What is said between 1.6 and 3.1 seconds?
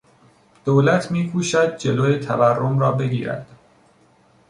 جلو تورم را